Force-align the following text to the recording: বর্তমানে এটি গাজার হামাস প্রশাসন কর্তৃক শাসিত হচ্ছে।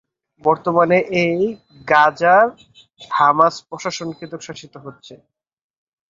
বর্তমানে 0.43 0.97
এটি 1.21 1.47
গাজার 1.87 2.45
হামাস 3.11 3.55
প্রশাসন 3.67 4.09
কর্তৃক 4.17 4.41
শাসিত 4.47 4.73
হচ্ছে। 4.85 5.13